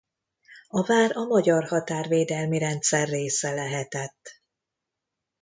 A 0.69 0.85
vár 0.85 1.17
a 1.17 1.23
magyar 1.23 1.67
határvédelmi 1.67 2.57
rendszer 2.57 3.07
része 3.07 3.51
lehetett. 3.53 4.41